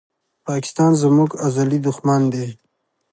پاکستان 0.47 0.91
زموږ 1.01 1.29
ازلي 1.47 1.79
دښمن 1.87 2.21
دی 2.33 2.47